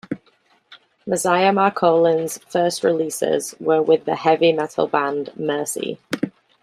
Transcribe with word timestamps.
Messiah 1.05 1.51
Marcolin's 1.51 2.39
first 2.49 2.83
releases 2.83 3.53
were 3.59 3.83
with 3.83 4.05
the 4.05 4.15
heavy 4.15 4.51
metal 4.51 4.87
band 4.87 5.29
Mercy. 5.35 5.99